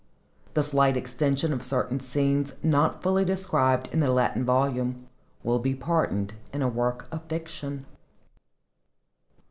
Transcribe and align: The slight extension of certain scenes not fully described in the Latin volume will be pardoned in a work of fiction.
The 0.55 0.63
slight 0.63 0.97
extension 0.97 1.53
of 1.53 1.61
certain 1.61 1.99
scenes 1.99 2.53
not 2.63 3.03
fully 3.03 3.23
described 3.23 3.87
in 3.93 3.99
the 3.99 4.09
Latin 4.09 4.43
volume 4.43 5.07
will 5.43 5.59
be 5.59 5.75
pardoned 5.75 6.33
in 6.51 6.63
a 6.63 6.67
work 6.67 7.05
of 7.11 7.23
fiction. 7.25 7.85